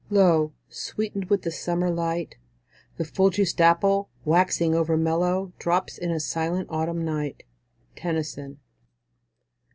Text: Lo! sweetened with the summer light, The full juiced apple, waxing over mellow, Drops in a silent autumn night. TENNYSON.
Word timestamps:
Lo! 0.09 0.51
sweetened 0.67 1.25
with 1.25 1.43
the 1.43 1.51
summer 1.51 1.91
light, 1.91 2.35
The 2.97 3.05
full 3.05 3.29
juiced 3.29 3.61
apple, 3.61 4.09
waxing 4.25 4.73
over 4.73 4.97
mellow, 4.97 5.53
Drops 5.59 5.95
in 5.99 6.09
a 6.09 6.19
silent 6.19 6.69
autumn 6.71 7.05
night. 7.05 7.43
TENNYSON. 7.97 8.57